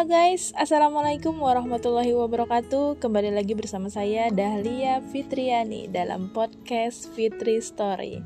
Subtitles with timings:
[0.00, 3.04] Halo guys, Assalamualaikum warahmatullahi wabarakatuh.
[3.04, 8.16] Kembali lagi bersama saya Dahlia Fitriani dalam podcast Fitri Story.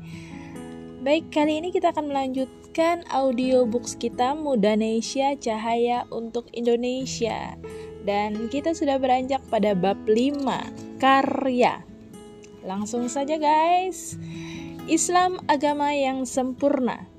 [1.03, 7.59] Baik, kali ini kita akan melanjutkan audiobooks kita Mudanesia Cahaya untuk Indonesia.
[8.07, 10.47] Dan kita sudah beranjak pada bab 5,
[11.03, 11.83] karya.
[12.63, 14.15] Langsung saja guys
[14.87, 17.11] Islam agama yang sempurna.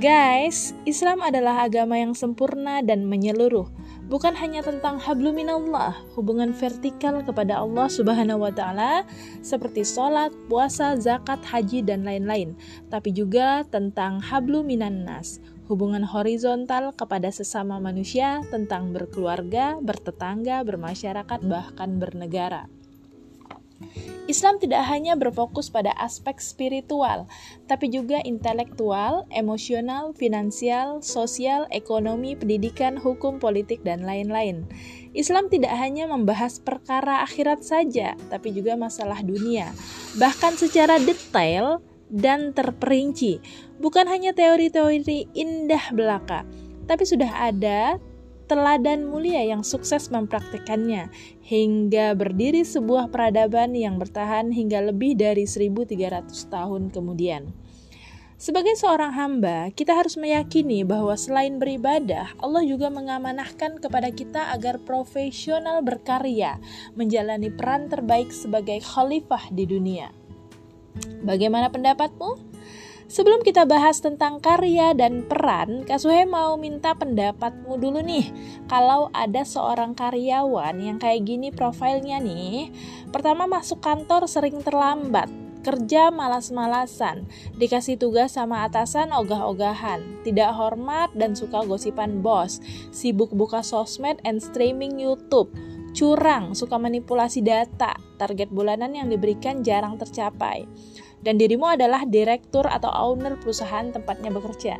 [0.00, 3.68] Guys, Islam adalah agama yang sempurna dan menyeluruh.
[4.08, 9.04] Bukan hanya tentang habluminallah, hubungan vertikal kepada Allah Subhanahu wa taala
[9.44, 12.56] seperti sholat, puasa, zakat, haji dan lain-lain,
[12.88, 22.77] tapi juga tentang habluminannas, hubungan horizontal kepada sesama manusia tentang berkeluarga, bertetangga, bermasyarakat bahkan bernegara.
[24.28, 27.24] Islam tidak hanya berfokus pada aspek spiritual,
[27.64, 34.68] tapi juga intelektual, emosional, finansial, sosial, ekonomi, pendidikan, hukum, politik, dan lain-lain.
[35.16, 39.72] Islam tidak hanya membahas perkara akhirat saja, tapi juga masalah dunia,
[40.20, 41.80] bahkan secara detail
[42.12, 43.40] dan terperinci.
[43.80, 46.44] Bukan hanya teori-teori indah belaka,
[46.84, 47.96] tapi sudah ada
[48.48, 51.12] teladan mulia yang sukses mempraktikannya,
[51.44, 57.52] hingga berdiri sebuah peradaban yang bertahan hingga lebih dari 1300 tahun kemudian.
[58.38, 64.78] Sebagai seorang hamba, kita harus meyakini bahwa selain beribadah, Allah juga mengamanahkan kepada kita agar
[64.78, 66.62] profesional berkarya,
[66.94, 70.14] menjalani peran terbaik sebagai khalifah di dunia.
[71.26, 72.47] Bagaimana pendapatmu?
[73.08, 78.28] Sebelum kita bahas tentang karya dan peran, Kasuhe mau minta pendapatmu dulu nih.
[78.68, 82.68] Kalau ada seorang karyawan yang kayak gini profilnya nih,
[83.08, 85.32] pertama masuk kantor sering terlambat,
[85.64, 87.24] kerja malas-malasan,
[87.56, 92.60] dikasih tugas sama atasan ogah-ogahan, tidak hormat dan suka gosipan bos,
[92.92, 95.48] sibuk buka sosmed and streaming YouTube,
[95.96, 100.68] curang, suka manipulasi data, target bulanan yang diberikan jarang tercapai
[101.22, 104.78] dan dirimu adalah direktur atau owner perusahaan tempatnya bekerja.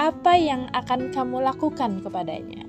[0.00, 2.64] Apa yang akan kamu lakukan kepadanya?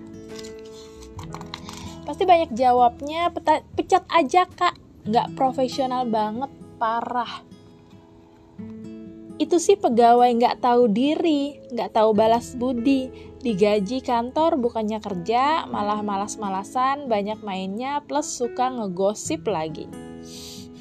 [2.03, 3.31] Pasti banyak jawabnya,
[3.79, 4.75] pecat aja kak,
[5.07, 7.47] nggak profesional banget, parah.
[9.39, 13.07] Itu sih pegawai nggak tahu diri, nggak tahu balas budi,
[13.39, 20.02] digaji kantor bukannya kerja, malah malas-malasan, banyak mainnya, plus suka ngegosip lagi.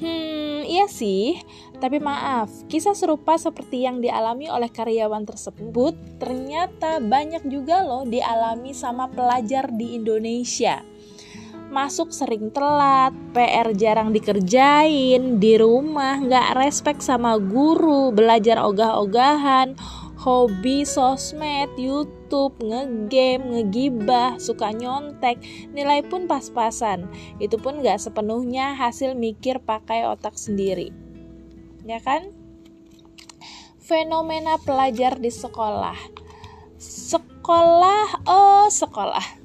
[0.03, 1.39] Hmm, iya sih,
[1.79, 8.75] tapi maaf, kisah serupa seperti yang dialami oleh karyawan tersebut ternyata banyak juga loh dialami
[8.75, 10.83] sama pelajar di Indonesia.
[11.71, 19.79] Masuk sering telat, PR jarang dikerjain, di rumah nggak respect sama guru, belajar ogah-ogahan,
[20.23, 25.43] hobi sosmed, YouTube, ngegame, ngegibah, suka nyontek,
[25.75, 27.11] nilai pun pas-pasan.
[27.43, 30.95] Itu pun gak sepenuhnya hasil mikir pakai otak sendiri.
[31.83, 32.31] Ya kan?
[33.83, 35.99] Fenomena pelajar di sekolah.
[36.79, 39.43] Sekolah, oh sekolah.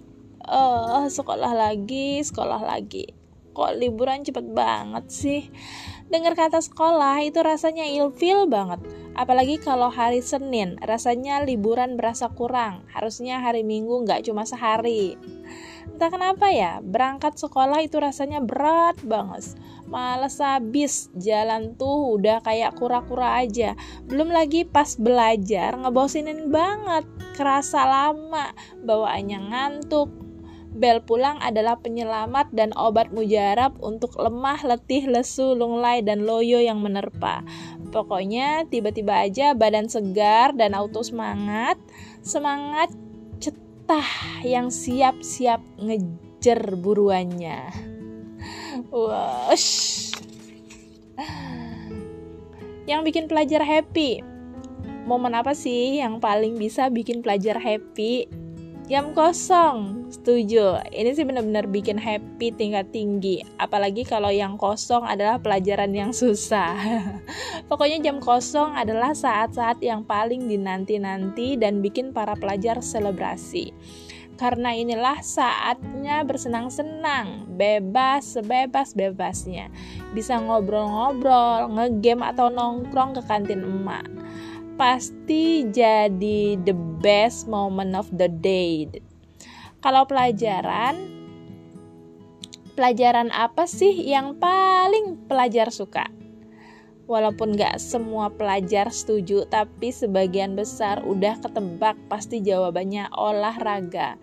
[0.49, 3.11] Oh, sekolah lagi, sekolah lagi.
[3.51, 5.43] Kok liburan cepet banget sih?
[6.07, 8.81] Dengar kata sekolah itu rasanya ilfil banget
[9.19, 12.87] Apalagi kalau hari Senin, rasanya liburan berasa kurang.
[12.95, 15.19] Harusnya hari Minggu nggak cuma sehari.
[15.91, 19.59] Entah kenapa ya, berangkat sekolah itu rasanya berat banget.
[19.91, 23.75] Males habis, jalan tuh udah kayak kura-kura aja.
[24.07, 27.03] Belum lagi pas belajar, ngebosinin banget.
[27.35, 28.55] Kerasa lama,
[28.87, 30.29] bawaannya ngantuk,
[30.79, 36.79] Bel pulang adalah penyelamat dan obat mujarab untuk lemah, letih, lesu, lunglai, dan loyo yang
[36.85, 37.43] menerpa.
[37.89, 41.81] Pokoknya tiba-tiba aja badan segar dan auto semangat,
[42.21, 42.93] semangat
[43.41, 47.73] cetah yang siap-siap ngejar buruannya.
[48.93, 50.13] Wash.
[52.85, 54.21] Yang bikin pelajar happy.
[55.09, 58.29] Momen apa sih yang paling bisa bikin pelajar happy?
[58.89, 60.81] Jam kosong, setuju.
[60.89, 63.45] Ini sih benar-benar bikin happy tingkat tinggi.
[63.61, 66.73] Apalagi kalau yang kosong adalah pelajaran yang susah.
[67.69, 73.77] Pokoknya jam kosong adalah saat-saat yang paling dinanti-nanti dan bikin para pelajar selebrasi.
[74.41, 79.69] Karena inilah saatnya bersenang-senang, bebas sebebas-bebasnya.
[80.17, 84.09] Bisa ngobrol-ngobrol, ngegame atau nongkrong ke kantin emak
[84.79, 86.73] pasti jadi the
[87.03, 88.87] best moment of the day.
[89.83, 90.95] Kalau pelajaran,
[92.79, 96.07] pelajaran apa sih yang paling pelajar suka?
[97.11, 104.15] Walaupun gak semua pelajar setuju, tapi sebagian besar udah ketebak pasti jawabannya olahraga.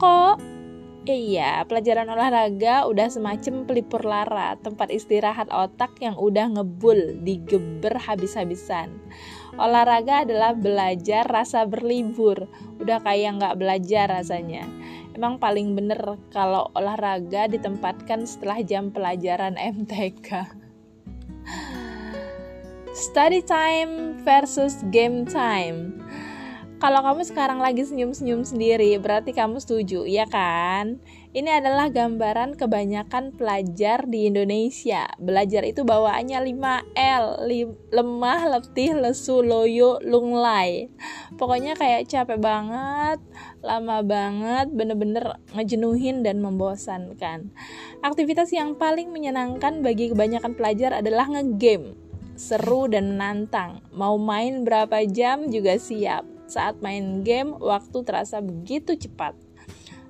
[0.00, 0.60] Kok
[1.08, 8.92] Iya, pelajaran olahraga udah semacam pelipur lara, tempat istirahat otak yang udah ngebul, digeber habis-habisan.
[9.60, 12.48] Olahraga adalah belajar rasa berlibur,
[12.80, 14.64] udah kayak nggak belajar rasanya.
[15.12, 16.00] Emang paling bener
[16.32, 20.48] kalau olahraga ditempatkan setelah jam pelajaran MTK.
[22.96, 26.00] Study time versus game time
[26.80, 30.96] kalau kamu sekarang lagi senyum-senyum sendiri, berarti kamu setuju, ya kan?
[31.30, 35.06] Ini adalah gambaran kebanyakan pelajar di Indonesia.
[35.14, 40.90] Belajar itu bawaannya 5L, li, lemah, letih, lesu, loyo, lunglai.
[41.38, 43.22] Pokoknya kayak capek banget,
[43.62, 47.54] lama banget, bener-bener ngejenuhin dan membosankan.
[48.02, 51.94] Aktivitas yang paling menyenangkan bagi kebanyakan pelajar adalah ngegame.
[52.34, 53.86] Seru dan menantang.
[53.94, 59.49] Mau main berapa jam juga siap saat main game, waktu terasa begitu cepat.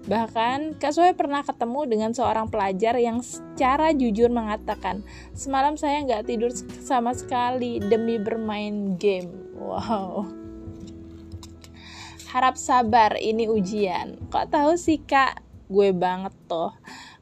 [0.08, 5.04] Bahkan, Kak Soe pernah ketemu dengan seorang pelajar yang secara jujur mengatakan,
[5.36, 6.48] semalam saya nggak tidur
[6.80, 9.28] sama sekali demi bermain game.
[9.60, 10.24] Wow.
[12.32, 14.16] Harap sabar, ini ujian.
[14.32, 15.44] Kok tahu sih kak?
[15.68, 16.72] Gue banget toh.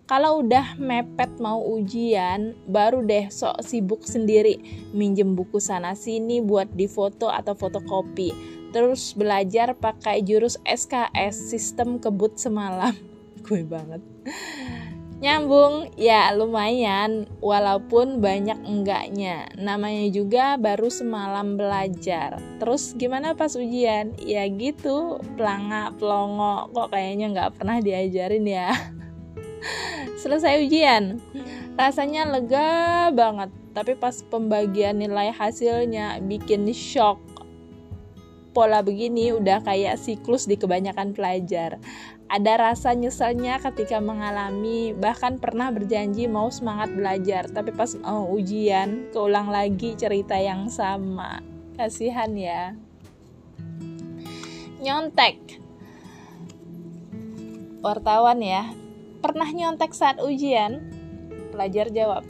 [0.09, 4.57] Kalau udah mepet mau ujian, baru deh sok sibuk sendiri
[4.97, 12.37] minjem buku sana sini buat difoto atau fotokopi terus belajar pakai jurus SKS sistem kebut
[12.37, 12.93] semalam.
[13.45, 14.03] Gue banget.
[15.19, 19.51] Nyambung ya lumayan walaupun banyak enggaknya.
[19.59, 22.39] Namanya juga baru semalam belajar.
[22.63, 24.15] Terus gimana pas ujian?
[24.23, 28.71] Ya gitu pelanga pelongo kok kayaknya nggak pernah diajarin ya.
[30.23, 31.19] Selesai ujian.
[31.75, 37.23] Rasanya lega banget tapi pas pembagian nilai hasilnya bikin shock
[38.59, 41.79] pola begini udah kayak siklus di kebanyakan pelajar.
[42.27, 48.35] Ada rasa nyeselnya ketika mengalami, bahkan pernah berjanji mau semangat belajar, tapi pas mau oh,
[48.35, 51.39] ujian, keulang lagi cerita yang sama.
[51.79, 52.75] Kasihan ya.
[54.83, 55.63] Nyontek.
[57.79, 58.75] Wartawan ya,
[59.23, 60.83] pernah nyontek saat ujian?
[61.55, 62.27] Pelajar jawab,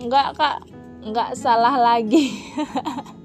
[0.00, 0.64] enggak kak,
[1.04, 2.32] enggak salah lagi.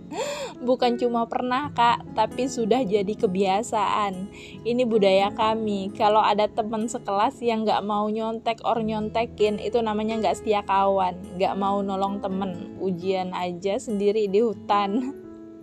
[0.63, 4.29] Bukan cuma pernah kak, tapi sudah jadi kebiasaan.
[4.63, 5.91] Ini budaya kami.
[5.97, 11.17] Kalau ada teman sekelas yang nggak mau nyontek or nyontekin, itu namanya nggak setia kawan.
[11.35, 12.77] Nggak mau nolong temen.
[12.79, 15.13] Ujian aja sendiri di hutan.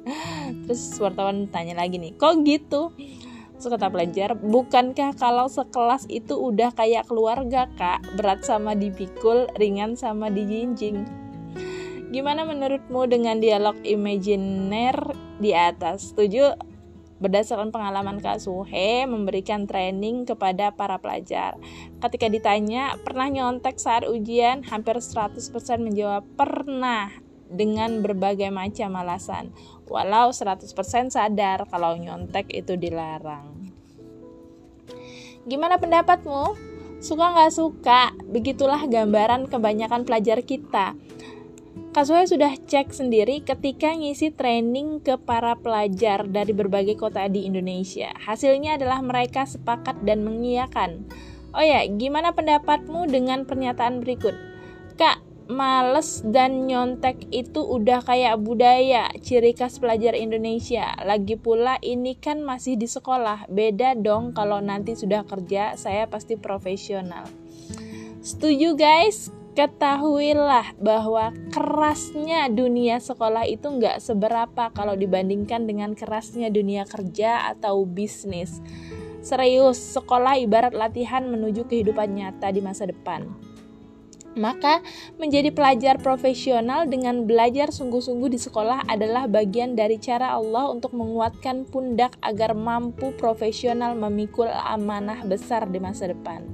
[0.67, 2.93] Terus wartawan tanya lagi nih, kok gitu?
[3.61, 10.00] Terus kata pelajar, bukankah kalau sekelas itu udah kayak keluarga kak, berat sama dipikul, ringan
[10.00, 11.20] sama dijinjing.
[12.11, 14.99] Gimana menurutmu dengan dialog imajiner
[15.39, 16.11] di atas?
[16.11, 16.59] Setuju?
[17.23, 21.55] Berdasarkan pengalaman Kak Suhe memberikan training kepada para pelajar.
[22.03, 24.67] Ketika ditanya, pernah nyontek saat ujian?
[24.67, 25.39] Hampir 100%
[25.79, 27.15] menjawab pernah
[27.47, 29.55] dengan berbagai macam alasan.
[29.87, 33.71] Walau 100% sadar kalau nyontek itu dilarang.
[35.47, 36.59] Gimana pendapatmu?
[36.99, 38.12] Suka nggak suka?
[38.27, 40.99] Begitulah gambaran kebanyakan pelajar kita.
[41.91, 48.14] Kasuhe sudah cek sendiri ketika ngisi training ke para pelajar dari berbagai kota di Indonesia.
[48.14, 51.11] Hasilnya adalah mereka sepakat dan mengiyakan.
[51.50, 54.38] Oh ya, gimana pendapatmu dengan pernyataan berikut?
[54.95, 55.19] Kak,
[55.50, 60.95] males dan nyontek itu udah kayak budaya, ciri khas pelajar Indonesia.
[61.03, 63.50] Lagi pula ini kan masih di sekolah.
[63.50, 67.26] Beda dong kalau nanti sudah kerja, saya pasti profesional.
[68.23, 76.88] Setuju guys, ketahuilah bahwa kerasnya dunia sekolah itu nggak seberapa kalau dibandingkan dengan kerasnya dunia
[76.88, 78.64] kerja atau bisnis.
[79.21, 83.29] Serius, sekolah ibarat latihan menuju kehidupan nyata di masa depan.
[84.33, 84.81] Maka,
[85.21, 91.69] menjadi pelajar profesional dengan belajar sungguh-sungguh di sekolah adalah bagian dari cara Allah untuk menguatkan
[91.69, 96.49] pundak agar mampu profesional memikul amanah besar di masa depan.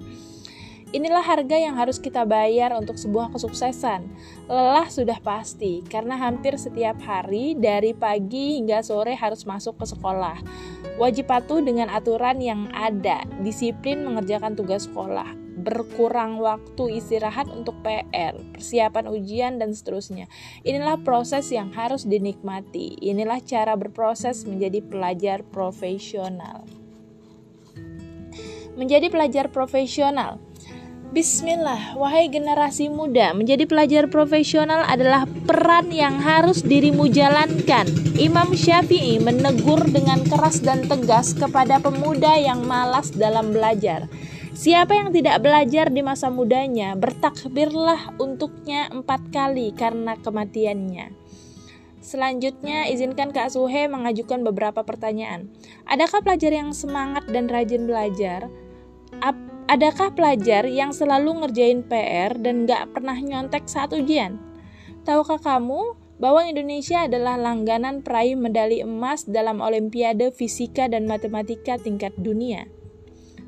[0.96, 4.08] Inilah harga yang harus kita bayar untuk sebuah kesuksesan.
[4.48, 10.40] Lelah sudah pasti, karena hampir setiap hari dari pagi hingga sore harus masuk ke sekolah.
[10.96, 18.32] Wajib patuh dengan aturan yang ada, disiplin mengerjakan tugas sekolah, berkurang waktu istirahat untuk PR,
[18.56, 20.32] persiapan ujian, dan seterusnya.
[20.64, 22.96] Inilah proses yang harus dinikmati.
[23.04, 26.64] Inilah cara berproses menjadi pelajar profesional.
[28.80, 30.45] Menjadi pelajar profesional
[31.14, 37.86] Bismillah, wahai generasi muda, menjadi pelajar profesional adalah peran yang harus dirimu jalankan.
[38.18, 44.10] Imam Syafi'i menegur dengan keras dan tegas kepada pemuda yang malas dalam belajar.
[44.56, 51.14] Siapa yang tidak belajar di masa mudanya, bertakbirlah untuknya empat kali karena kematiannya.
[52.02, 55.54] Selanjutnya, izinkan Kak Suhe mengajukan beberapa pertanyaan.
[55.86, 58.50] Adakah pelajar yang semangat dan rajin belajar?
[59.66, 64.38] Adakah pelajar yang selalu ngerjain PR dan gak pernah nyontek saat ujian?
[65.02, 72.14] Tahukah kamu bahwa Indonesia adalah langganan peraih medali emas dalam Olimpiade Fisika dan Matematika tingkat
[72.14, 72.70] dunia?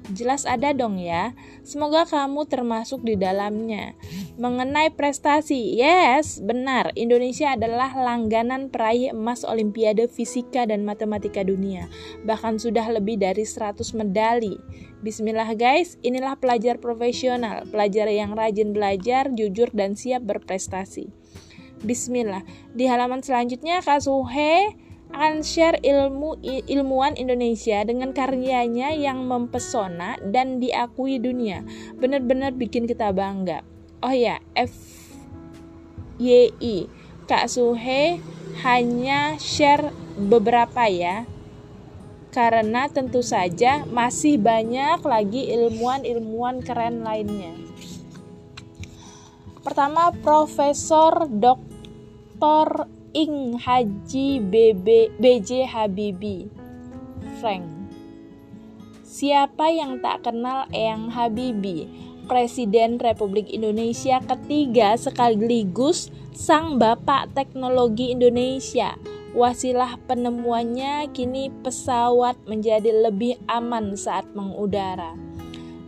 [0.09, 1.37] Jelas ada dong ya.
[1.61, 3.93] Semoga kamu termasuk di dalamnya.
[4.41, 6.97] Mengenai prestasi, yes, benar.
[6.97, 11.93] Indonesia adalah langganan peraih emas Olimpiade Fisika dan Matematika Dunia.
[12.25, 14.57] Bahkan sudah lebih dari 100 medali.
[15.05, 21.12] Bismillah guys, inilah pelajar profesional, pelajar yang rajin belajar, jujur dan siap berprestasi.
[21.85, 22.43] Bismillah.
[22.75, 30.61] Di halaman selanjutnya Kak Suhe akan share ilmu ilmuwan Indonesia dengan karyanya yang mempesona dan
[30.61, 31.65] diakui dunia.
[31.97, 33.65] Benar-benar bikin kita bangga.
[34.05, 34.73] Oh ya, F
[36.23, 36.87] Y I
[37.27, 38.23] Kak Suhe
[38.62, 41.27] hanya share beberapa ya.
[42.29, 47.57] Karena tentu saja masih banyak lagi ilmuwan-ilmuwan keren lainnya.
[49.65, 52.98] Pertama, Profesor Dr.
[53.19, 56.47] Ing Haji BB, BJ Habibie.
[57.43, 57.67] Frank.
[59.03, 61.91] Siapa yang tak kenal Eyang Habibie?
[62.31, 68.95] Presiden Republik Indonesia ketiga sekaligus sang bapak teknologi Indonesia.
[69.35, 75.19] Wasilah penemuannya kini pesawat menjadi lebih aman saat mengudara.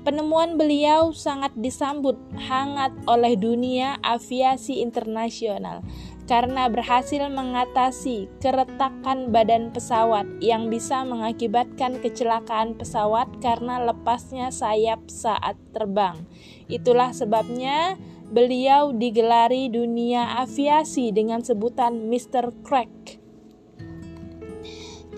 [0.03, 2.19] Penemuan beliau sangat disambut
[2.49, 5.85] hangat oleh dunia aviasi internasional
[6.31, 15.59] karena berhasil mengatasi keretakan badan pesawat yang bisa mengakibatkan kecelakaan pesawat karena lepasnya sayap saat
[15.75, 16.23] terbang.
[16.71, 17.99] Itulah sebabnya
[18.31, 22.55] beliau digelari dunia aviasi dengan sebutan Mr.
[22.63, 23.19] Crack.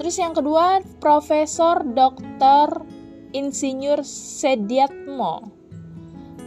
[0.01, 2.89] Terus yang kedua, Profesor Dr.
[3.37, 5.62] Insinyur Sediatmo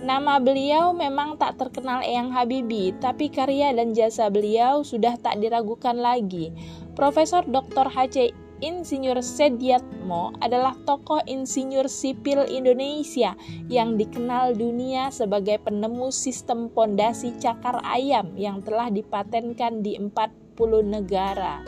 [0.05, 5.97] Nama beliau memang tak terkenal Eyang Habibie, tapi karya dan jasa beliau sudah tak diragukan
[5.97, 6.53] lagi.
[6.93, 7.89] Profesor Dr.
[7.89, 8.29] H.C.
[8.61, 13.33] Insinyur Sediatmo adalah tokoh insinyur sipil Indonesia
[13.65, 20.53] yang dikenal dunia sebagai penemu sistem pondasi cakar ayam yang telah dipatenkan di 40
[20.85, 21.65] negara.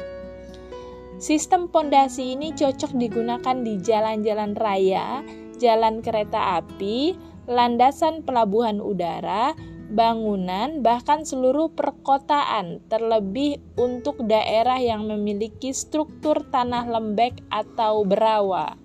[1.17, 5.25] Sistem pondasi ini cocok digunakan di jalan-jalan raya,
[5.58, 9.56] jalan kereta api, landasan pelabuhan udara,
[9.88, 18.75] bangunan, bahkan seluruh perkotaan, terlebih untuk daerah yang memiliki struktur tanah lembek atau berawa.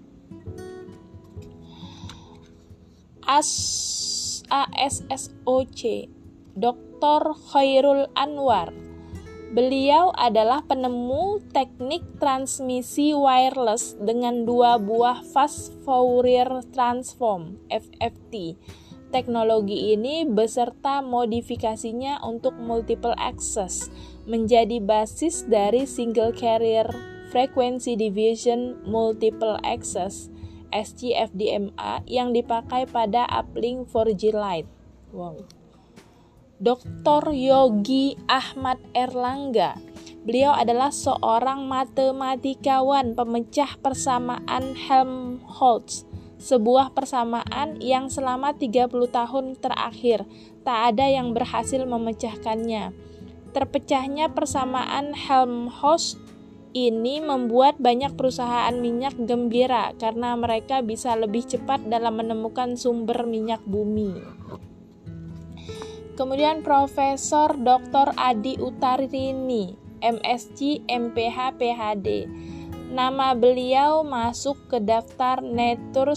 [3.27, 3.51] As
[4.53, 6.13] ASSOC
[6.53, 7.23] Dr.
[7.51, 8.92] Khairul Anwar
[9.53, 18.57] Beliau adalah penemu teknik transmisi wireless dengan dua buah fast Fourier transform (FFT).
[19.13, 23.93] Teknologi ini beserta modifikasinya untuk multiple access
[24.25, 26.89] menjadi basis dari single carrier
[27.29, 30.33] frequency division multiple access
[30.73, 34.73] SCFDMA yang dipakai pada uplink 4G Lite.
[35.13, 35.45] Wow.
[36.63, 37.35] Dr.
[37.35, 39.83] Yogi Ahmad Erlangga.
[40.23, 46.07] Beliau adalah seorang matematikawan pemecah persamaan Helmholtz,
[46.39, 50.23] sebuah persamaan yang selama 30 tahun terakhir
[50.63, 52.95] tak ada yang berhasil memecahkannya.
[53.51, 56.15] Terpecahnya persamaan Helmholtz
[56.79, 63.67] ini membuat banyak perusahaan minyak gembira karena mereka bisa lebih cepat dalam menemukan sumber minyak
[63.67, 64.15] bumi.
[66.13, 68.13] Kemudian Profesor Dr.
[68.21, 69.73] Adi Utarini,
[70.05, 72.29] MSc, MPH, PhD.
[72.93, 76.13] Nama beliau masuk ke daftar Nature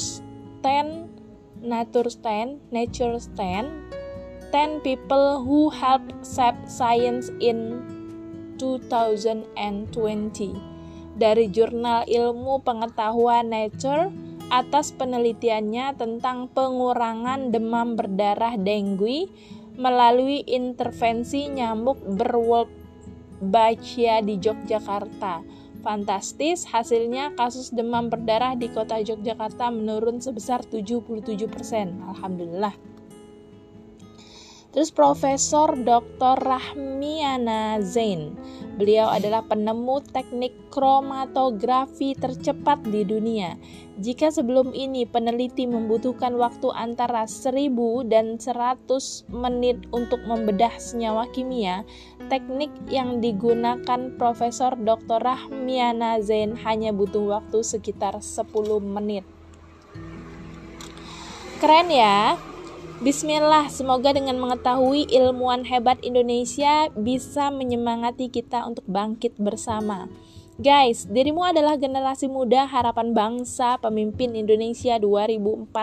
[0.60, 7.80] 10 Nature 10 Nature 10 10 people who help save science in
[8.60, 9.56] 2020
[11.16, 14.12] dari jurnal ilmu pengetahuan Nature
[14.52, 19.32] atas penelitiannya tentang pengurangan demam berdarah dengue
[19.75, 25.44] melalui intervensi nyamuk berwolbachia di Yogyakarta.
[25.86, 31.46] Fantastis, hasilnya kasus demam berdarah di kota Yogyakarta menurun sebesar 77%.
[32.10, 32.74] Alhamdulillah.
[34.75, 36.36] Terus Profesor Dr.
[36.36, 38.36] Rahmiana Zain.
[38.75, 43.55] Beliau adalah penemu teknik kromatografi tercepat di dunia.
[44.03, 47.72] Jika sebelum ini peneliti membutuhkan waktu antara 1000
[48.12, 51.88] dan 100 menit untuk membedah senyawa kimia,
[52.27, 55.24] teknik yang digunakan Profesor Dr.
[55.24, 58.44] Rahmiana Zain hanya butuh waktu sekitar 10
[58.84, 59.24] menit.
[61.63, 62.36] Keren ya?
[63.04, 70.08] Bismillah, semoga dengan mengetahui ilmuwan hebat Indonesia bisa menyemangati kita untuk bangkit bersama.
[70.56, 75.75] Guys, dirimu adalah generasi muda harapan bangsa pemimpin Indonesia 2045.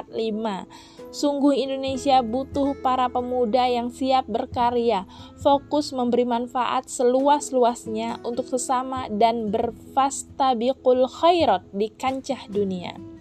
[1.13, 5.05] Sungguh Indonesia butuh para pemuda yang siap berkarya,
[5.45, 13.12] fokus memberi manfaat seluas-luasnya untuk sesama dan berfastabiqul khairat di kancah dunia.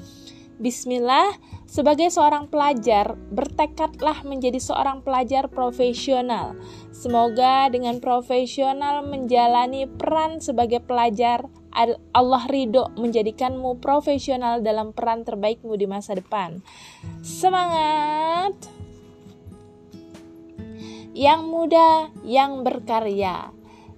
[0.62, 6.54] Bismillah, sebagai seorang pelajar, bertekadlah menjadi seorang pelajar profesional.
[6.94, 11.50] Semoga dengan profesional menjalani peran sebagai pelajar,
[12.14, 16.62] Allah ridho menjadikanmu profesional dalam peran terbaikmu di masa depan.
[17.26, 18.54] Semangat!
[21.18, 23.50] Yang muda, yang berkarya.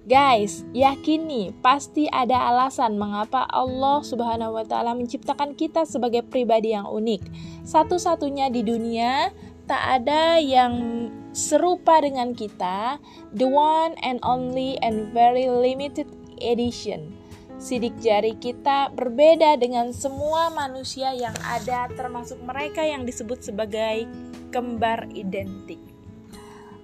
[0.04, 6.84] Guys, yakini pasti ada alasan mengapa Allah Subhanahu wa taala menciptakan kita sebagai pribadi yang
[6.84, 7.24] unik.
[7.64, 9.32] Satu-satunya di dunia
[9.64, 13.00] tak ada yang serupa dengan kita,
[13.32, 16.04] the one and only and very limited
[16.36, 17.16] edition.
[17.56, 24.04] Sidik jari kita berbeda dengan semua manusia yang ada termasuk mereka yang disebut sebagai
[24.52, 25.80] kembar identik.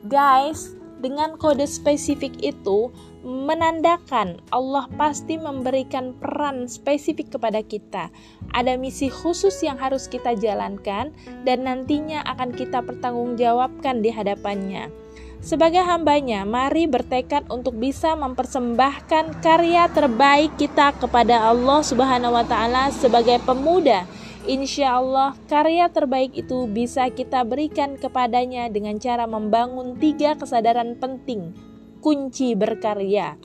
[0.08, 8.08] Guys, dengan kode spesifik itu, menandakan Allah pasti memberikan peran spesifik kepada kita.
[8.56, 11.12] Ada misi khusus yang harus kita jalankan
[11.44, 14.88] dan nantinya akan kita pertanggungjawabkan di hadapannya.
[15.40, 22.92] Sebagai hambanya, mari bertekad untuk bisa mempersembahkan karya terbaik kita kepada Allah Subhanahu wa Ta'ala
[22.92, 24.04] sebagai pemuda.
[24.44, 31.69] Insya Allah, karya terbaik itu bisa kita berikan kepadanya dengan cara membangun tiga kesadaran penting
[32.00, 33.36] kunci berkarya.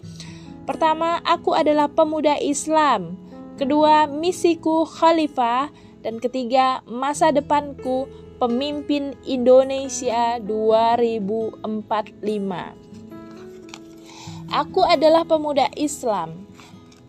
[0.65, 3.21] Pertama, aku adalah pemuda Islam.
[3.55, 5.69] Kedua, misiku khalifah
[6.01, 8.09] dan ketiga, masa depanku
[8.41, 11.65] pemimpin Indonesia 2045.
[14.53, 16.45] Aku adalah pemuda Islam.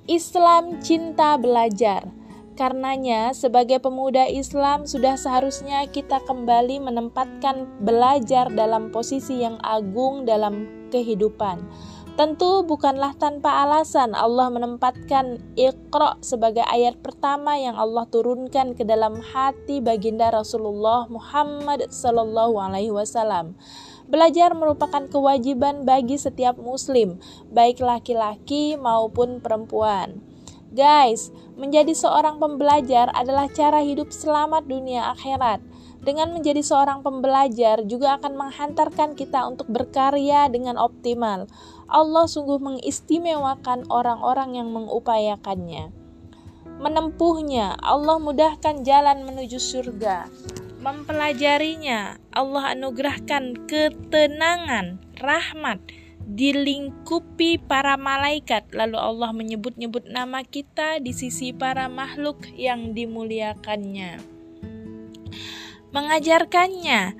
[0.06, 2.08] Islam cinta belajar.
[2.56, 10.64] Karenanya, sebagai pemuda Islam, sudah seharusnya kita kembali menempatkan belajar dalam posisi yang agung dalam
[10.90, 11.62] kehidupan.
[12.16, 19.20] Tentu bukanlah tanpa alasan Allah menempatkan Iqra sebagai ayat pertama yang Allah turunkan ke dalam
[19.20, 21.84] hati baginda Rasulullah Muhammad
[22.88, 23.52] wasallam.
[24.08, 27.20] Belajar merupakan kewajiban bagi setiap muslim,
[27.52, 30.24] baik laki-laki maupun perempuan.
[30.72, 31.28] Guys,
[31.60, 35.60] menjadi seorang pembelajar adalah cara hidup selamat dunia akhirat.
[36.06, 41.50] Dengan menjadi seorang pembelajar juga akan menghantarkan kita untuk berkarya dengan optimal.
[41.90, 45.90] Allah sungguh mengistimewakan orang-orang yang mengupayakannya.
[46.78, 50.30] Menempuhnya, Allah mudahkan jalan menuju surga.
[50.78, 55.82] Mempelajarinya, Allah anugerahkan ketenangan, rahmat,
[56.22, 64.36] dilingkupi para malaikat lalu Allah menyebut-nyebut nama kita di sisi para makhluk yang dimuliakannya
[65.94, 67.14] mengajarkannya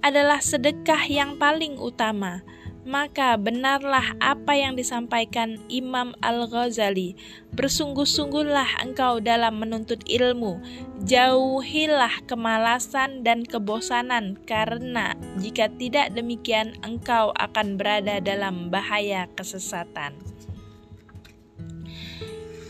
[0.00, 2.46] adalah sedekah yang paling utama
[2.86, 7.18] maka benarlah apa yang disampaikan Imam Al-Ghazali.
[7.58, 10.62] Bersungguh-sungguhlah engkau dalam menuntut ilmu,
[11.02, 20.14] jauhilah kemalasan dan kebosanan, karena jika tidak demikian, engkau akan berada dalam bahaya kesesatan.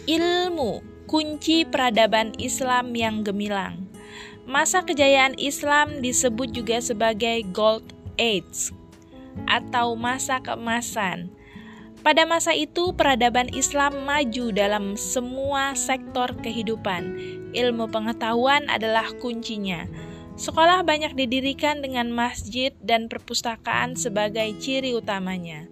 [0.09, 3.86] Ilmu kunci peradaban Islam yang gemilang.
[4.47, 7.83] Masa kejayaan Islam disebut juga sebagai Gold
[8.15, 8.71] Age
[9.51, 11.35] atau masa keemasan.
[12.07, 17.19] Pada masa itu, peradaban Islam maju dalam semua sektor kehidupan.
[17.51, 19.91] Ilmu pengetahuan adalah kuncinya.
[20.39, 25.67] Sekolah banyak didirikan dengan masjid dan perpustakaan sebagai ciri utamanya.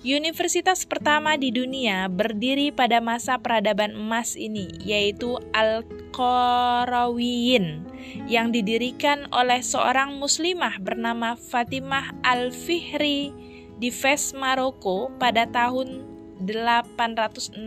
[0.00, 7.84] Universitas pertama di dunia berdiri pada masa peradaban emas ini, yaitu Al-Qarawiyyin,
[8.24, 13.28] yang didirikan oleh seorang muslimah bernama Fatimah Al-Fihri
[13.76, 16.08] di Fes, Maroko pada tahun
[16.48, 17.60] 869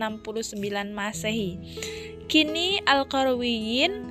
[0.90, 1.62] Masehi.
[2.26, 4.10] Kini Al-Qarawiyyin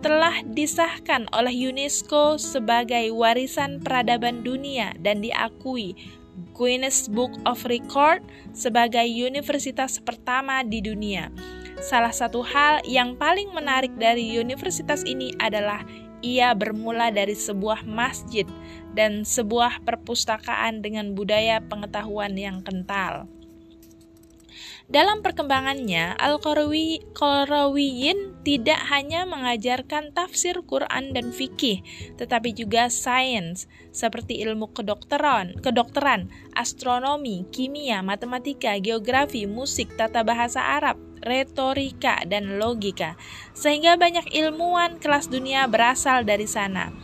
[0.00, 6.16] telah disahkan oleh UNESCO sebagai warisan peradaban dunia dan diakui
[6.58, 11.30] Guinness Book of Record sebagai universitas pertama di dunia.
[11.78, 15.86] Salah satu hal yang paling menarik dari universitas ini adalah
[16.18, 18.42] ia bermula dari sebuah masjid
[18.98, 23.30] dan sebuah perpustakaan dengan budaya pengetahuan yang kental.
[24.88, 31.84] Dalam perkembangannya, Al-Qarawiyin tidak hanya mengajarkan tafsir Quran dan fikih,
[32.16, 40.96] tetapi juga sains seperti ilmu kedokteran, kedokteran, astronomi, kimia, matematika, geografi, musik, tata bahasa Arab,
[41.20, 43.20] retorika, dan logika.
[43.52, 46.96] Sehingga banyak ilmuwan kelas dunia berasal dari sana.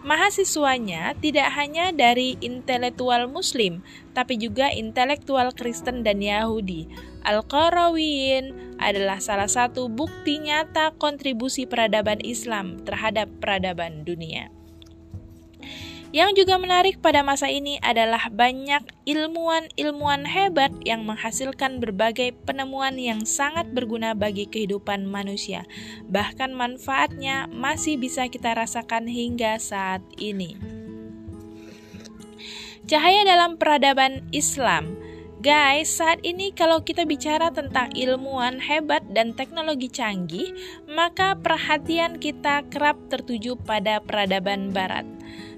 [0.00, 3.84] Mahasiswanya tidak hanya dari intelektual Muslim,
[4.16, 6.88] tapi juga intelektual Kristen dan Yahudi.
[7.24, 14.48] Al-Qarawiyyin adalah salah satu bukti nyata kontribusi peradaban Islam terhadap peradaban dunia.
[16.10, 23.22] Yang juga menarik pada masa ini adalah banyak ilmuwan-ilmuwan hebat yang menghasilkan berbagai penemuan yang
[23.22, 25.70] sangat berguna bagi kehidupan manusia.
[26.10, 30.58] Bahkan manfaatnya masih bisa kita rasakan hingga saat ini.
[32.90, 34.98] Cahaya dalam peradaban Islam
[35.40, 40.52] Guys, saat ini kalau kita bicara tentang ilmuwan hebat dan teknologi canggih,
[40.84, 45.08] maka perhatian kita kerap tertuju pada peradaban barat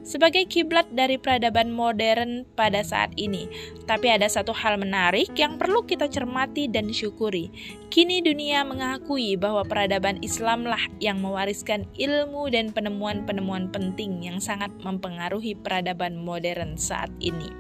[0.02, 3.46] sebagai kiblat dari peradaban modern pada saat ini.
[3.86, 7.50] Tapi ada satu hal menarik yang perlu kita cermati dan syukuri.
[7.90, 15.58] Kini dunia mengakui bahwa peradaban Islamlah yang mewariskan ilmu dan penemuan-penemuan penting yang sangat mempengaruhi
[15.58, 17.50] peradaban modern saat ini.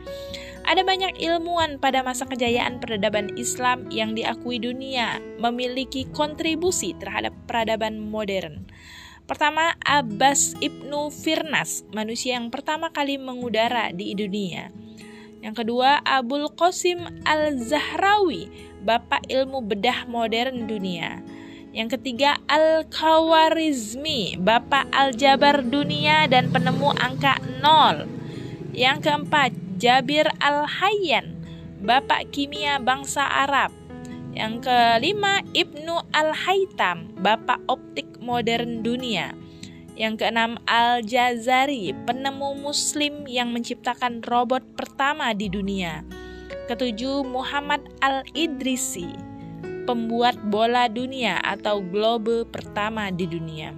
[0.62, 7.98] Ada banyak ilmuwan pada masa kejayaan peradaban Islam yang diakui dunia memiliki kontribusi terhadap peradaban
[7.98, 8.70] modern.
[9.22, 14.74] Pertama, Abbas Ibnu Firnas, manusia yang pertama kali mengudara di dunia.
[15.42, 18.50] Yang kedua, Abul Qasim Al-Zahrawi,
[18.82, 21.22] bapak ilmu bedah modern dunia.
[21.74, 28.06] Yang ketiga, Al-Khawarizmi, bapak aljabar dunia dan penemu angka nol.
[28.70, 29.50] Yang keempat,
[29.82, 31.42] Jabir Al-Hayyan,
[31.82, 33.81] bapak kimia bangsa Arab.
[34.32, 39.36] Yang kelima, Ibnu Al-Haytam, bapak optik modern dunia.
[39.92, 46.00] Yang keenam, Al-Jazari, penemu muslim yang menciptakan robot pertama di dunia.
[46.64, 49.12] Ketujuh, Muhammad Al-Idrisi,
[49.84, 53.76] pembuat bola dunia atau globe pertama di dunia.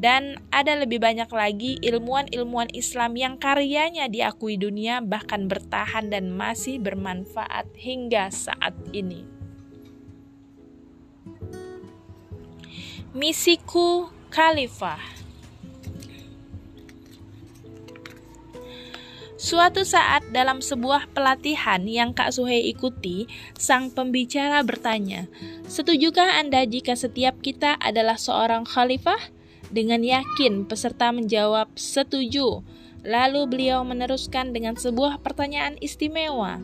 [0.00, 6.78] Dan ada lebih banyak lagi ilmuwan-ilmuwan Islam yang karyanya diakui dunia bahkan bertahan dan masih
[6.78, 9.39] bermanfaat hingga saat ini.
[13.10, 15.02] Misiku Khalifah
[19.34, 23.26] Suatu saat dalam sebuah pelatihan yang Kak Suhei ikuti,
[23.58, 25.26] sang pembicara bertanya,
[25.66, 29.18] Setujukah Anda jika setiap kita adalah seorang khalifah?
[29.74, 32.62] Dengan yakin peserta menjawab setuju.
[33.02, 36.62] Lalu beliau meneruskan dengan sebuah pertanyaan istimewa.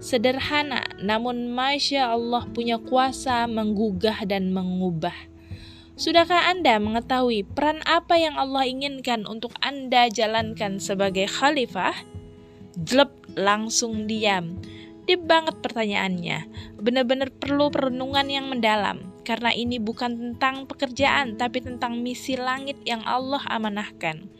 [0.00, 5.27] Sederhana, namun Masya Allah punya kuasa menggugah dan mengubah.
[5.98, 11.90] Sudahkah Anda mengetahui peran apa yang Allah inginkan untuk Anda jalankan sebagai khalifah?
[12.78, 14.62] Jlep langsung diam.
[15.10, 16.46] Deep banget pertanyaannya.
[16.78, 19.10] Benar-benar perlu perenungan yang mendalam.
[19.26, 24.30] Karena ini bukan tentang pekerjaan, tapi tentang misi langit yang Allah amanahkan.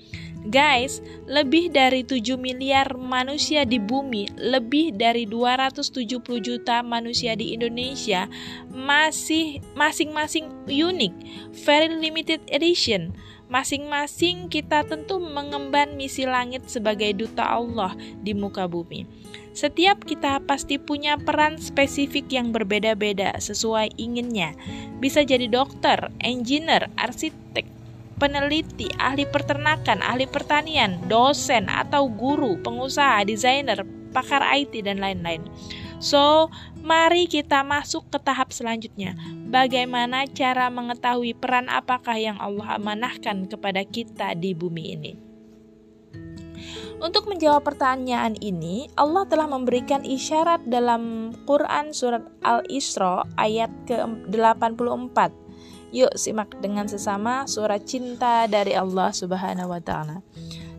[0.46, 8.30] Guys, lebih dari 7 miliar manusia di bumi, lebih dari 270 juta manusia di Indonesia
[8.70, 11.14] masih masing-masing unik,
[11.66, 13.10] very limited edition.
[13.48, 19.08] Masing-masing kita tentu mengemban misi langit sebagai duta Allah di muka bumi.
[19.56, 24.54] Setiap kita pasti punya peran spesifik yang berbeda-beda sesuai inginnya.
[25.02, 27.77] Bisa jadi dokter, engineer, arsitek,
[28.18, 35.46] peneliti, ahli peternakan, ahli pertanian, dosen atau guru, pengusaha, desainer, pakar IT dan lain-lain.
[35.98, 39.18] So, mari kita masuk ke tahap selanjutnya.
[39.50, 45.12] Bagaimana cara mengetahui peran apakah yang Allah amanahkan kepada kita di bumi ini?
[46.98, 55.47] Untuk menjawab pertanyaan ini, Allah telah memberikan isyarat dalam Quran surat Al-Isra ayat ke-84
[55.88, 60.20] Yuk simak dengan sesama surat cinta dari Allah Subhanahu wa taala.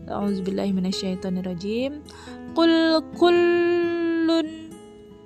[0.06, 2.02] A'udzubillahi minasyaitonirrajim.
[2.54, 4.70] Qul kullun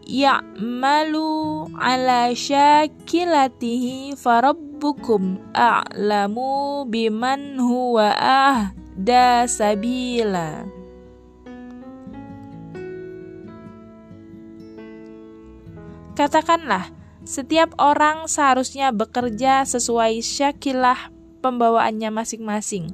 [0.04, 10.68] ya'malu ala syakilatihi farabbukum a'lamu biman huwa ahda sabila.
[16.14, 16.94] Katakanlah,
[17.24, 21.08] setiap orang seharusnya bekerja sesuai syakilah
[21.44, 22.92] pembawaannya masing-masing.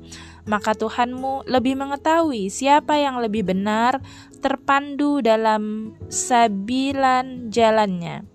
[0.50, 4.02] Maka Tuhanmu lebih mengetahui siapa yang lebih benar
[4.42, 8.26] terpandu dalam sabilan jalannya.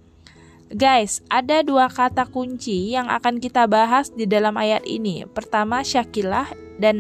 [0.71, 5.27] Guys, ada dua kata kunci yang akan kita bahas di dalam ayat ini.
[5.27, 6.47] Pertama, syakilah
[6.79, 6.97] dan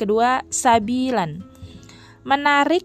[0.00, 1.44] kedua, sabilan.
[2.24, 2.84] Menarik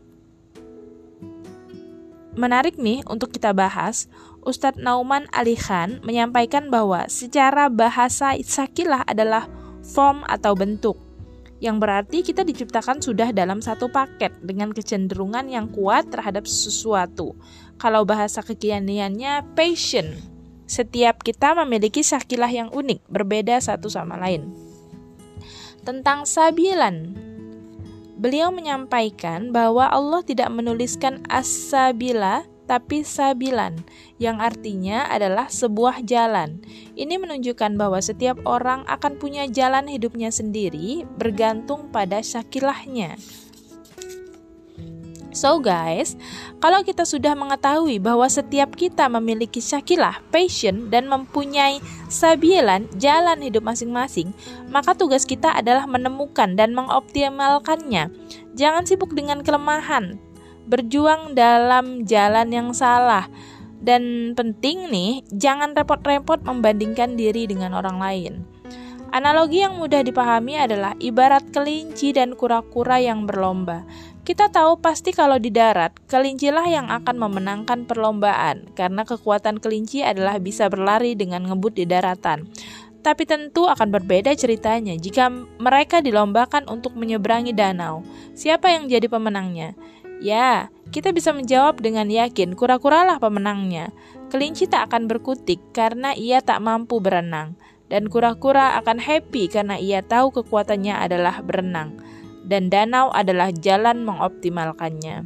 [2.31, 4.07] Menarik nih untuk kita bahas
[4.41, 9.45] Ustadz Nauman Ali Khan menyampaikan bahwa secara bahasa sakilah adalah
[9.85, 10.97] form atau bentuk
[11.61, 17.37] yang berarti kita diciptakan sudah dalam satu paket dengan kecenderungan yang kuat terhadap sesuatu.
[17.77, 20.17] Kalau bahasa kekiniannya passion.
[20.65, 24.49] Setiap kita memiliki sakilah yang unik, berbeda satu sama lain.
[25.85, 27.13] Tentang sabilan,
[28.17, 33.83] beliau menyampaikan bahwa Allah tidak menuliskan as-sabila tapi sabilan,
[34.15, 36.63] yang artinya adalah sebuah jalan.
[36.95, 43.19] Ini menunjukkan bahwa setiap orang akan punya jalan hidupnya sendiri, bergantung pada syakilahnya.
[45.35, 46.15] So guys,
[46.63, 53.67] kalau kita sudah mengetahui bahwa setiap kita memiliki syakilah, passion, dan mempunyai sabilan, jalan hidup
[53.67, 54.31] masing-masing,
[54.71, 58.11] maka tugas kita adalah menemukan dan mengoptimalkannya.
[58.55, 60.19] Jangan sibuk dengan kelemahan,
[60.71, 63.27] berjuang dalam jalan yang salah.
[63.83, 68.33] Dan penting nih, jangan repot-repot membandingkan diri dengan orang lain.
[69.11, 73.83] Analogi yang mudah dipahami adalah ibarat kelinci dan kura-kura yang berlomba.
[74.23, 80.39] Kita tahu pasti kalau di darat, kelincilah yang akan memenangkan perlombaan karena kekuatan kelinci adalah
[80.39, 82.47] bisa berlari dengan ngebut di daratan.
[83.01, 88.05] Tapi tentu akan berbeda ceritanya jika mereka dilombakan untuk menyeberangi danau.
[88.37, 89.73] Siapa yang jadi pemenangnya?
[90.21, 93.89] Ya, kita bisa menjawab dengan yakin kura-kuralah pemenangnya.
[94.29, 97.57] Kelinci tak akan berkutik karena ia tak mampu berenang.
[97.89, 101.99] Dan kura-kura akan happy karena ia tahu kekuatannya adalah berenang.
[102.45, 105.25] Dan danau adalah jalan mengoptimalkannya.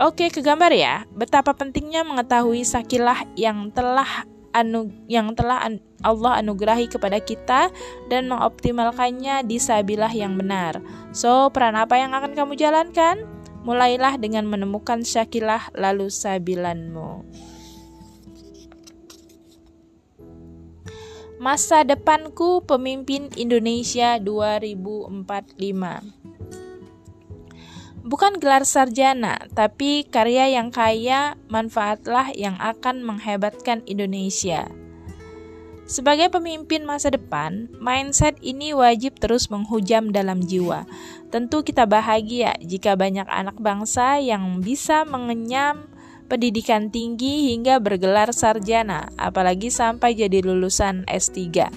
[0.00, 1.04] Oke, ke gambar ya.
[1.12, 7.68] Betapa pentingnya mengetahui sakilah yang telah anu yang telah an Allah anugerahi kepada kita
[8.08, 10.80] dan mengoptimalkannya di sabilah yang benar.
[11.12, 13.39] So, peran apa yang akan kamu jalankan?
[13.62, 17.28] Mulailah dengan menemukan syakilah lalu sabilanmu.
[21.40, 26.20] Masa depanku pemimpin Indonesia 2045
[28.00, 34.68] Bukan gelar sarjana, tapi karya yang kaya, manfaatlah yang akan menghebatkan Indonesia.
[35.90, 40.86] Sebagai pemimpin masa depan, mindset ini wajib terus menghujam dalam jiwa.
[41.30, 45.86] Tentu kita bahagia jika banyak anak bangsa yang bisa mengenyam
[46.26, 51.70] pendidikan tinggi hingga bergelar sarjana, apalagi sampai jadi lulusan S3.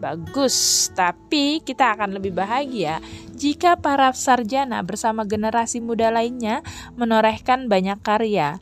[0.00, 2.98] Bagus, tapi kita akan lebih bahagia
[3.36, 6.64] jika para sarjana bersama generasi muda lainnya
[6.96, 8.58] menorehkan banyak karya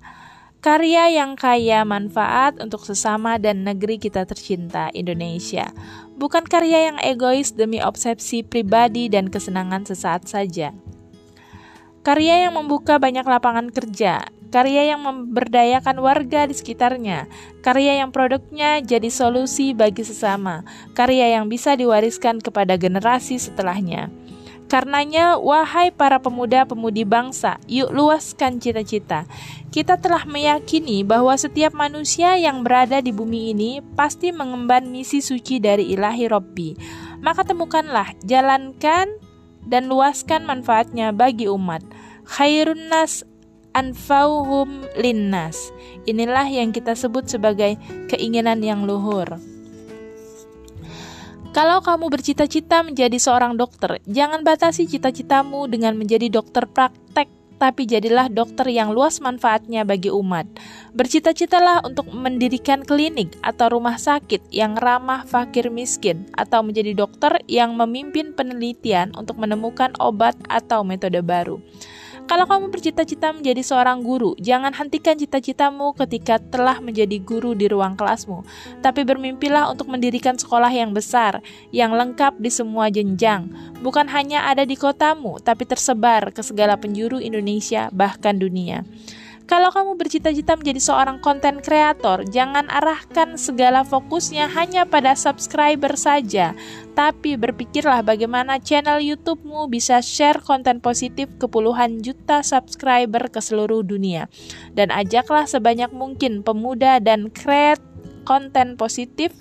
[0.60, 5.72] Karya yang kaya manfaat untuk sesama dan negeri kita tercinta, Indonesia.
[6.20, 10.76] Bukan karya yang egois demi obsesi pribadi dan kesenangan sesaat saja.
[12.04, 17.24] Karya yang membuka banyak lapangan kerja, karya yang memberdayakan warga di sekitarnya,
[17.64, 20.60] karya yang produknya jadi solusi bagi sesama,
[20.92, 24.12] karya yang bisa diwariskan kepada generasi setelahnya.
[24.70, 29.26] Karenanya, wahai para pemuda-pemudi bangsa, yuk luaskan cita-cita.
[29.74, 35.58] Kita telah meyakini bahwa setiap manusia yang berada di bumi ini pasti mengemban misi suci
[35.58, 36.78] dari ilahi Robbi.
[37.18, 39.10] Maka temukanlah, jalankan,
[39.66, 41.82] dan luaskan manfaatnya bagi umat.
[42.30, 43.26] Khairun nas
[43.74, 45.74] anfauhum linnas.
[46.06, 47.74] Inilah yang kita sebut sebagai
[48.06, 49.49] keinginan yang luhur.
[51.50, 57.26] Kalau kamu bercita-cita menjadi seorang dokter, jangan batasi cita-citamu dengan menjadi dokter praktek,
[57.58, 60.46] tapi jadilah dokter yang luas manfaatnya bagi umat.
[60.94, 67.74] Bercita-citalah untuk mendirikan klinik atau rumah sakit yang ramah fakir miskin, atau menjadi dokter yang
[67.74, 71.58] memimpin penelitian untuk menemukan obat atau metode baru.
[72.30, 77.98] Kalau kamu bercita-cita menjadi seorang guru, jangan hentikan cita-citamu ketika telah menjadi guru di ruang
[77.98, 78.46] kelasmu,
[78.78, 81.42] tapi bermimpilah untuk mendirikan sekolah yang besar,
[81.74, 83.50] yang lengkap di semua jenjang,
[83.82, 88.86] bukan hanya ada di kotamu, tapi tersebar ke segala penjuru Indonesia, bahkan dunia.
[89.50, 96.54] Kalau kamu bercita-cita menjadi seorang konten kreator, jangan arahkan segala fokusnya hanya pada subscriber saja,
[96.94, 103.82] tapi berpikirlah bagaimana channel YouTube-mu bisa share konten positif ke puluhan juta subscriber ke seluruh
[103.82, 104.30] dunia.
[104.78, 107.82] Dan ajaklah sebanyak mungkin pemuda dan create
[108.22, 109.34] konten positif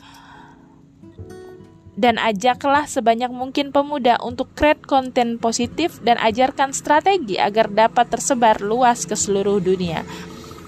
[1.99, 8.63] dan ajaklah sebanyak mungkin pemuda untuk create konten positif dan ajarkan strategi agar dapat tersebar
[8.63, 10.07] luas ke seluruh dunia.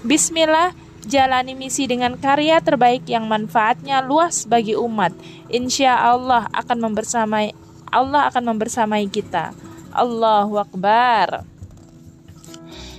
[0.04, 0.76] Bismillah,
[1.08, 5.16] jalani misi dengan karya terbaik yang manfaatnya luas bagi umat.
[5.48, 7.56] Insya Allah akan membersamai
[7.88, 9.56] Allah akan membersamai kita.
[9.92, 11.48] Allahu Akbar.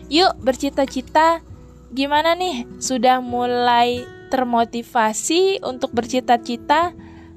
[0.09, 1.41] Yuk bercita-cita.
[1.93, 2.65] Gimana nih?
[2.81, 6.93] Sudah mulai termotivasi untuk bercita-cita?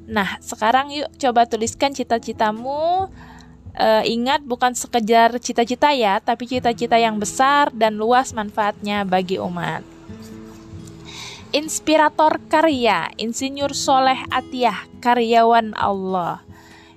[0.07, 3.11] Nah, sekarang yuk coba tuliskan cita-citamu.
[3.77, 9.85] Uh, ingat bukan sekejar cita-cita ya, tapi cita-cita yang besar dan luas manfaatnya bagi umat.
[11.53, 16.41] Inspirator karya, Insinyur Soleh Atiyah, karyawan Allah.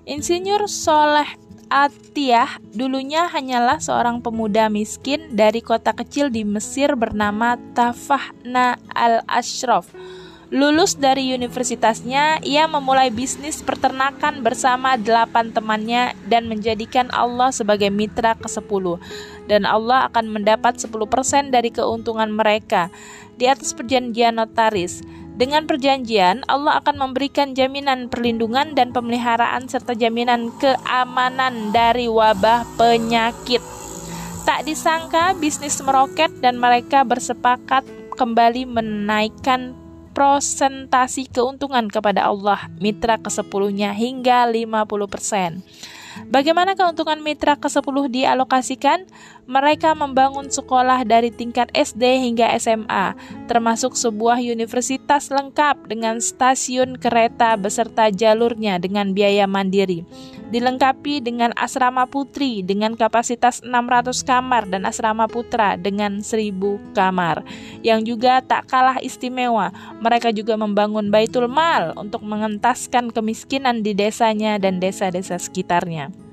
[0.07, 1.27] Insinyur Soleh
[1.69, 9.93] Atiyah dulunya hanyalah seorang pemuda miskin dari kota kecil di Mesir bernama Tafahna al-Ashraf
[10.49, 18.33] Lulus dari universitasnya, ia memulai bisnis peternakan bersama delapan temannya dan menjadikan Allah sebagai mitra
[18.33, 18.97] ke-10.
[19.45, 22.89] Dan Allah akan mendapat 10% dari keuntungan mereka
[23.37, 25.05] di atas perjanjian notaris.
[25.37, 33.61] Dengan perjanjian, Allah akan memberikan jaminan perlindungan dan pemeliharaan serta jaminan keamanan dari wabah penyakit.
[34.49, 37.85] Tak disangka bisnis meroket dan mereka bersepakat
[38.17, 39.77] kembali menaikkan
[40.19, 45.63] prosentasi keuntungan kepada Allah mitra ke-10-nya hingga 50%.
[46.27, 49.07] Bagaimana keuntungan mitra ke-10 dialokasikan?
[49.49, 53.17] Mereka membangun sekolah dari tingkat SD hingga SMA,
[53.49, 60.05] termasuk sebuah universitas lengkap dengan stasiun kereta beserta jalurnya dengan biaya mandiri
[60.49, 67.45] dilengkapi dengan asrama putri dengan kapasitas 600 kamar dan asrama putra dengan 1000 kamar.
[67.85, 69.69] Yang juga tak kalah istimewa,
[70.01, 76.28] mereka juga membangun Baitul Mal untuk mengentaskan kemiskinan di desanya dan desa-desa sekitarnya.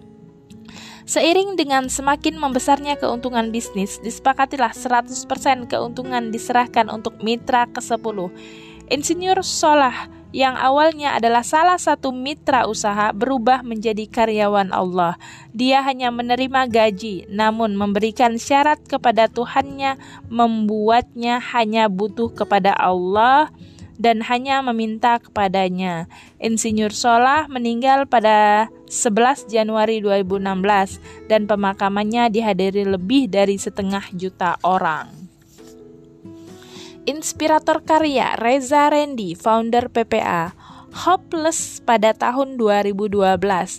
[1.07, 8.27] Seiring dengan semakin membesarnya keuntungan bisnis, disepakatilah 100% keuntungan diserahkan untuk mitra ke-10.
[8.91, 15.15] Insinyur Solah yang awalnya adalah salah satu mitra usaha berubah menjadi karyawan Allah.
[15.55, 23.55] Dia hanya menerima gaji, namun memberikan syarat kepada Tuhannya, membuatnya hanya butuh kepada Allah
[23.95, 26.11] dan hanya meminta kepadanya.
[26.43, 35.11] Insinyur Solah meninggal pada 11 Januari 2016 dan pemakamannya dihadiri lebih dari setengah juta orang.
[37.07, 40.51] Inspirator karya Reza Randy, founder PPA.
[40.97, 43.37] Hopeless pada tahun 2012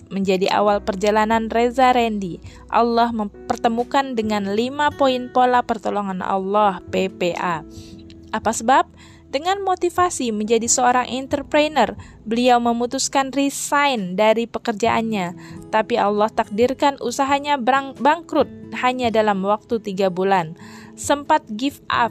[0.08, 2.40] menjadi awal perjalanan Reza Randy.
[2.72, 7.66] Allah mempertemukan dengan 5 poin pola pertolongan Allah PPA.
[8.32, 8.88] Apa sebab?
[9.28, 11.92] Dengan motivasi menjadi seorang entrepreneur,
[12.24, 15.36] beliau memutuskan resign dari pekerjaannya.
[15.68, 17.60] Tapi Allah takdirkan usahanya
[18.00, 18.48] bangkrut
[18.80, 20.56] hanya dalam waktu tiga bulan.
[20.96, 22.08] Sempat give up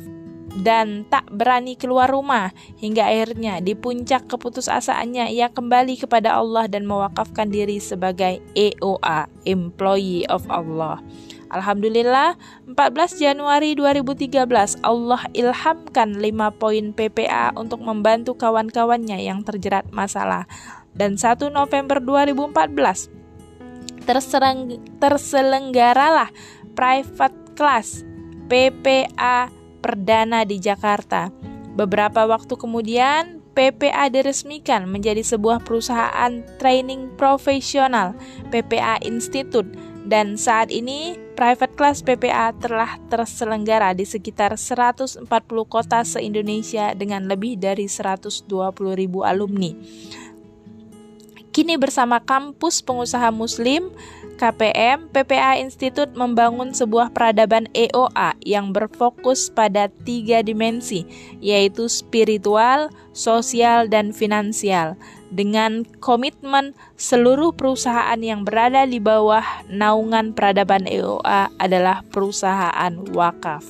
[0.62, 2.50] dan tak berani keluar rumah
[2.82, 10.26] hingga akhirnya di puncak keputusasaannya ia kembali kepada Allah dan mewakafkan diri sebagai EOA, Employee
[10.30, 11.02] of Allah.
[11.48, 12.36] Alhamdulillah,
[12.68, 20.48] 14 Januari 2013 Allah ilhamkan 5 poin PPA untuk membantu kawan-kawannya yang terjerat masalah.
[20.98, 23.14] Dan 1 November 2014
[24.98, 26.32] terselenggaralah
[26.74, 28.02] private class
[28.48, 29.52] PPA
[29.84, 31.30] perdana di Jakarta.
[31.78, 38.14] Beberapa waktu kemudian, PPA diresmikan menjadi sebuah perusahaan training profesional,
[38.54, 39.66] PPA Institute,
[40.06, 45.21] dan saat ini private class PPA telah terselenggara di sekitar 140
[45.69, 48.50] kota se-Indonesia dengan lebih dari 120
[48.97, 49.69] ribu alumni.
[51.54, 53.93] Kini bersama kampus pengusaha muslim,
[54.38, 61.10] KPM, PPA Institute membangun sebuah peradaban EOA yang berfokus pada tiga dimensi,
[61.42, 64.94] yaitu spiritual, sosial, dan finansial.
[65.28, 73.63] Dengan komitmen seluruh perusahaan yang berada di bawah naungan peradaban EOA adalah perusahaan wakaf.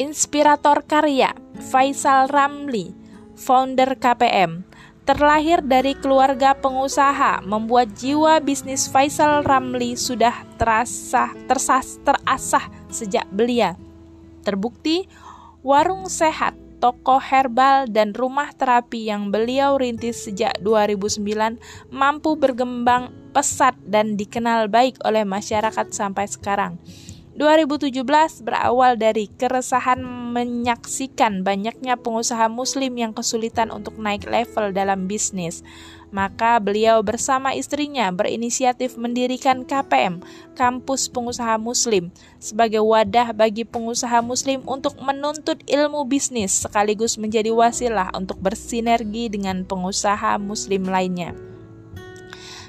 [0.00, 1.36] Inspirator karya
[1.70, 2.90] Faisal Ramli,
[3.38, 4.66] founder KPM
[5.04, 13.76] terlahir dari keluarga pengusaha, membuat jiwa bisnis Faisal Ramli sudah terasa tersas, terasah sejak belia.
[14.48, 15.04] Terbukti,
[15.60, 21.56] warung sehat, toko herbal, dan rumah terapi yang beliau rintis sejak 2009
[21.88, 26.76] mampu berkembang pesat dan dikenal baik oleh masyarakat sampai sekarang.
[27.40, 28.04] 2017
[28.44, 30.04] berawal dari keresahan
[30.34, 35.62] menyaksikan banyaknya pengusaha muslim yang kesulitan untuk naik level dalam bisnis.
[36.10, 40.22] Maka beliau bersama istrinya berinisiatif mendirikan KPM,
[40.54, 48.14] Kampus Pengusaha Muslim, sebagai wadah bagi pengusaha muslim untuk menuntut ilmu bisnis sekaligus menjadi wasilah
[48.14, 51.34] untuk bersinergi dengan pengusaha muslim lainnya.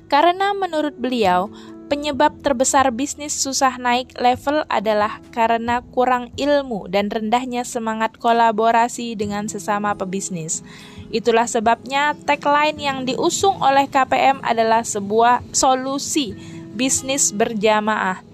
[0.05, 1.49] Karena menurut beliau,
[1.85, 9.45] Penyebab terbesar bisnis susah naik level adalah karena kurang ilmu dan rendahnya semangat kolaborasi dengan
[9.45, 10.65] sesama pebisnis.
[11.13, 16.33] Itulah sebabnya tagline yang diusung oleh KPM adalah sebuah solusi
[16.73, 18.25] bisnis berjamaah.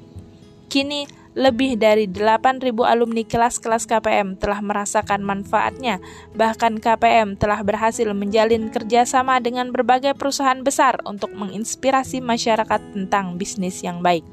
[0.71, 6.03] Kini lebih dari 8.000 alumni kelas-kelas KPM telah merasakan manfaatnya.
[6.35, 13.79] Bahkan KPM telah berhasil menjalin kerjasama dengan berbagai perusahaan besar untuk menginspirasi masyarakat tentang bisnis
[13.79, 14.27] yang baik.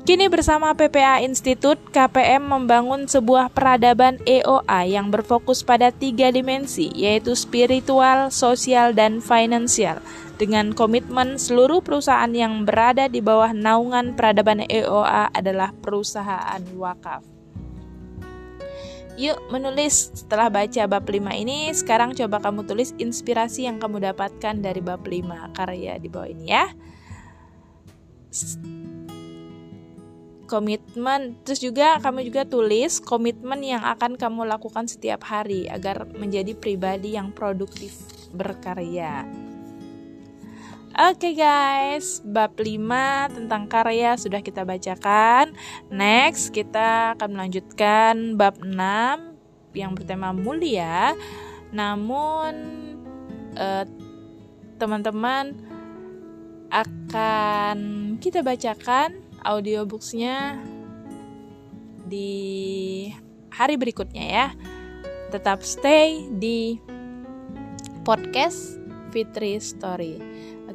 [0.00, 7.36] Kini bersama PPA Institute, KPM membangun sebuah peradaban EOA yang berfokus pada tiga dimensi, yaitu
[7.36, 10.00] spiritual, sosial, dan finansial.
[10.40, 17.20] Dengan komitmen seluruh perusahaan yang berada di bawah naungan peradaban EOA adalah perusahaan wakaf.
[19.20, 24.64] Yuk menulis setelah baca bab 5 ini Sekarang coba kamu tulis inspirasi yang kamu dapatkan
[24.64, 26.64] dari bab 5 karya di bawah ini ya
[30.48, 36.58] komitmen terus juga kamu juga tulis komitmen yang akan kamu lakukan setiap hari agar menjadi
[36.58, 37.94] pribadi yang produktif
[38.34, 39.26] berkarya
[40.90, 42.66] Oke okay guys, bab 5
[43.30, 45.54] tentang karya sudah kita bacakan.
[45.86, 48.74] Next, kita akan melanjutkan bab 6
[49.70, 51.14] yang bertema mulia.
[51.70, 52.52] Namun
[53.54, 53.86] eh,
[54.82, 55.62] teman-teman
[56.74, 57.78] akan
[58.18, 59.14] kita bacakan
[59.46, 60.58] audiobooksnya
[62.02, 62.34] di
[63.54, 64.46] hari berikutnya ya.
[65.30, 66.82] Tetap stay di
[68.02, 68.82] podcast
[69.14, 70.18] Fitri Story.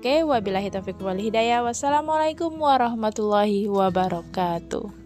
[0.05, 1.65] Oke, wabillahi taufiq wal hidayah.
[1.65, 5.04] Wassalamualaikum warahmatullahi wabarakatuh.